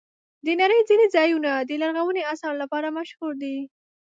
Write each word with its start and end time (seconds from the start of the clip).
د 0.45 0.47
نړۍ 0.61 0.79
ځینې 0.89 1.05
ځایونه 1.15 1.51
د 1.69 1.71
لرغونو 1.81 2.27
آثارو 2.33 2.61
لپاره 2.63 2.95
مشهور 2.97 3.33
دي. 3.43 3.57